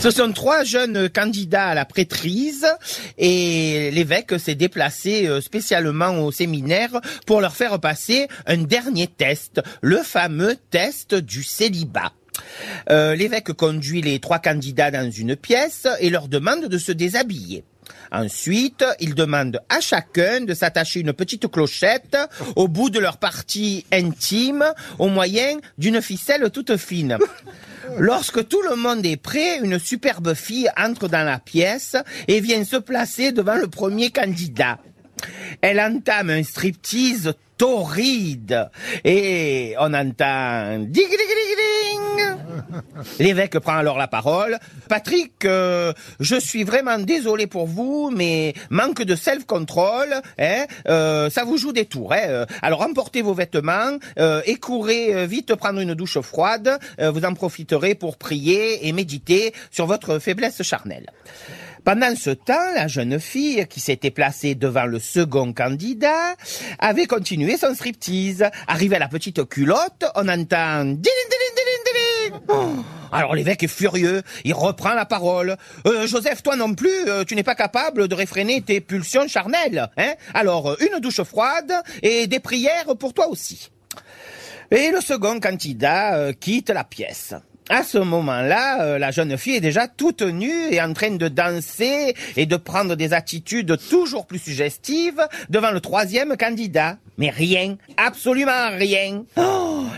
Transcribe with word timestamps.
Ce 0.00 0.10
sont 0.10 0.32
trois 0.32 0.64
jeunes 0.64 1.10
candidats 1.10 1.66
à 1.66 1.74
la 1.74 1.84
prêtrise 1.84 2.66
et 3.18 3.90
l'évêque 3.90 4.40
s'est 4.40 4.54
déplacé 4.54 5.28
euh, 5.28 5.42
spécialement 5.42 6.24
au 6.24 6.32
séminaire 6.32 7.02
pour 7.26 7.42
leur 7.42 7.54
faire 7.54 7.78
passer 7.78 8.26
un 8.46 8.56
dernier 8.56 9.08
test, 9.08 9.60
le 9.82 9.98
fameux 9.98 10.56
test 10.70 11.14
du 11.14 11.42
célibat. 11.42 12.12
Euh, 12.88 13.14
l'évêque 13.14 13.52
conduit 13.52 14.00
les 14.00 14.20
trois 14.20 14.38
candidats 14.38 14.90
dans 14.90 15.10
une 15.10 15.36
pièce 15.36 15.86
et 16.00 16.08
leur 16.08 16.28
demande 16.28 16.64
de 16.64 16.78
se 16.78 16.92
déshabiller. 16.92 17.62
Ensuite, 18.12 18.84
il 19.00 19.14
demande 19.14 19.60
à 19.68 19.80
chacun 19.80 20.40
de 20.42 20.54
s'attacher 20.54 21.00
une 21.00 21.12
petite 21.12 21.50
clochette 21.50 22.16
au 22.56 22.68
bout 22.68 22.90
de 22.90 22.98
leur 22.98 23.18
partie 23.18 23.84
intime 23.92 24.64
au 24.98 25.08
moyen 25.08 25.58
d'une 25.78 26.02
ficelle 26.02 26.50
toute 26.50 26.76
fine. 26.76 27.18
Lorsque 27.98 28.46
tout 28.48 28.62
le 28.68 28.76
monde 28.76 29.04
est 29.04 29.16
prêt, 29.16 29.58
une 29.58 29.78
superbe 29.78 30.34
fille 30.34 30.70
entre 30.76 31.08
dans 31.08 31.24
la 31.24 31.38
pièce 31.38 31.96
et 32.28 32.40
vient 32.40 32.64
se 32.64 32.76
placer 32.76 33.32
devant 33.32 33.56
le 33.56 33.66
premier 33.66 34.10
candidat. 34.10 34.78
Elle 35.60 35.80
entame 35.80 36.30
un 36.30 36.42
striptease 36.42 37.34
torride 37.58 38.70
et 39.04 39.74
on 39.78 39.92
entend 39.92 40.78
dig. 40.78 41.08
L'évêque 43.18 43.58
prend 43.58 43.76
alors 43.76 43.98
la 43.98 44.08
parole. 44.08 44.58
Patrick, 44.88 45.44
euh, 45.44 45.92
je 46.18 46.36
suis 46.36 46.64
vraiment 46.64 46.98
désolé 46.98 47.46
pour 47.46 47.66
vous, 47.66 48.10
mais 48.14 48.54
manque 48.70 49.02
de 49.02 49.14
self-control, 49.14 50.14
hein, 50.38 50.64
euh, 50.88 51.30
ça 51.30 51.44
vous 51.44 51.56
joue 51.56 51.72
des 51.72 51.86
tours. 51.86 52.12
Hein, 52.12 52.20
euh. 52.28 52.46
alors 52.62 52.82
emportez 52.82 53.22
vos 53.22 53.34
vêtements 53.34 53.98
et 54.46 54.56
courez 54.56 55.26
vite 55.26 55.54
prendre 55.54 55.80
une 55.80 55.94
douche 55.94 56.20
froide. 56.20 56.78
Vous 56.98 57.24
en 57.24 57.34
profiterez 57.34 57.94
pour 57.94 58.16
prier 58.16 58.86
et 58.86 58.92
méditer 58.92 59.52
sur 59.70 59.86
votre 59.86 60.18
faiblesse 60.18 60.62
charnelle. 60.62 61.06
Pendant 61.84 62.14
ce 62.14 62.30
temps, 62.30 62.74
la 62.74 62.88
jeune 62.88 63.18
fille 63.18 63.66
qui 63.68 63.80
s'était 63.80 64.10
placée 64.10 64.54
devant 64.54 64.84
le 64.84 64.98
second 64.98 65.52
candidat 65.52 66.34
avait 66.78 67.06
continué 67.06 67.56
son 67.56 67.74
striptease. 67.74 68.44
Arrivé 68.66 68.96
à 68.96 68.98
la 68.98 69.08
petite 69.08 69.48
culotte, 69.48 70.04
on 70.14 70.28
entend 70.28 70.84
Alors 73.12 73.34
l'évêque 73.34 73.62
est 73.64 73.68
furieux, 73.68 74.22
il 74.44 74.54
reprend 74.54 74.94
la 74.94 75.04
parole. 75.04 75.56
Euh, 75.86 76.06
Joseph, 76.06 76.42
toi 76.42 76.56
non 76.56 76.74
plus, 76.74 77.08
euh, 77.08 77.24
tu 77.24 77.34
n'es 77.34 77.42
pas 77.42 77.56
capable 77.56 78.06
de 78.06 78.14
réfréner 78.14 78.60
tes 78.62 78.80
pulsions 78.80 79.26
charnelles. 79.26 79.90
Hein? 79.96 80.14
Alors, 80.32 80.70
euh, 80.70 80.76
une 80.80 81.00
douche 81.00 81.22
froide 81.22 81.72
et 82.02 82.26
des 82.28 82.40
prières 82.40 82.96
pour 82.98 83.12
toi 83.12 83.28
aussi. 83.28 83.70
Et 84.70 84.90
le 84.92 85.00
second 85.00 85.40
candidat 85.40 86.14
euh, 86.14 86.32
quitte 86.32 86.70
la 86.70 86.84
pièce. 86.84 87.34
À 87.68 87.84
ce 87.84 87.98
moment-là, 87.98 88.98
la 88.98 89.10
jeune 89.12 89.38
fille 89.38 89.54
est 89.54 89.60
déjà 89.60 89.86
toute 89.86 90.22
nue 90.22 90.72
et 90.72 90.82
en 90.82 90.92
train 90.92 91.12
de 91.12 91.28
danser 91.28 92.16
et 92.36 92.44
de 92.44 92.56
prendre 92.56 92.96
des 92.96 93.12
attitudes 93.12 93.78
toujours 93.88 94.26
plus 94.26 94.40
suggestives 94.40 95.24
devant 95.50 95.70
le 95.70 95.80
troisième 95.80 96.36
candidat. 96.36 96.96
Mais 97.16 97.30
rien, 97.30 97.76
absolument 97.96 98.70
rien. 98.76 99.22
Oh, 99.36 99.49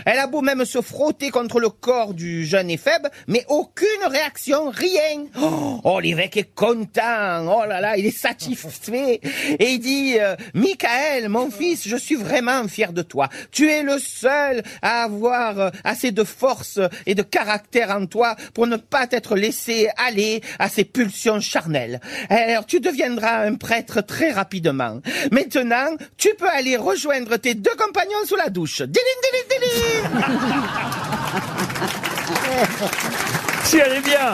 elle 0.05 0.19
a 0.19 0.27
beau 0.27 0.41
même 0.41 0.65
se 0.65 0.81
frotter 0.81 1.29
contre 1.29 1.59
le 1.59 1.69
corps 1.69 2.13
du 2.13 2.45
jeune 2.45 2.69
et 2.69 2.77
faible, 2.77 3.09
mais 3.27 3.45
aucune 3.47 3.87
réaction, 4.09 4.69
rien. 4.69 5.25
Oh, 5.41 5.79
oh, 5.83 5.99
l'évêque 5.99 6.37
est 6.37 6.53
content, 6.53 7.47
oh 7.47 7.65
là 7.65 7.81
là, 7.81 7.97
il 7.97 8.05
est 8.05 8.17
satisfait. 8.17 9.21
Et 9.59 9.69
il 9.71 9.79
dit, 9.79 10.15
euh, 10.19 10.35
Michael, 10.53 11.29
mon 11.29 11.49
fils, 11.49 11.87
je 11.87 11.95
suis 11.95 12.15
vraiment 12.15 12.67
fier 12.67 12.93
de 12.93 13.01
toi. 13.01 13.29
Tu 13.51 13.69
es 13.69 13.83
le 13.83 13.99
seul 13.99 14.63
à 14.81 15.03
avoir 15.03 15.59
euh, 15.59 15.69
assez 15.83 16.11
de 16.11 16.23
force 16.23 16.79
et 17.05 17.15
de 17.15 17.23
caractère 17.23 17.91
en 17.91 18.05
toi 18.05 18.35
pour 18.53 18.67
ne 18.67 18.77
pas 18.77 19.07
t'être 19.07 19.35
laissé 19.35 19.89
aller 19.97 20.41
à 20.59 20.69
ces 20.69 20.83
pulsions 20.83 21.39
charnelles. 21.39 21.99
Alors 22.29 22.65
tu 22.65 22.79
deviendras 22.79 23.45
un 23.45 23.55
prêtre 23.55 24.01
très 24.01 24.31
rapidement. 24.31 24.99
Maintenant, 25.31 25.95
tu 26.17 26.29
peux 26.37 26.49
aller 26.49 26.77
rejoindre 26.77 27.37
tes 27.37 27.55
deux 27.55 27.75
compagnons 27.77 28.25
sous 28.25 28.35
la 28.35 28.49
douche. 28.49 28.81
Diling, 28.81 29.19
diling, 29.23 29.47
diling 29.49 29.62
Si 33.63 33.77
elle 33.77 33.93
est 33.93 34.01
bien 34.01 34.33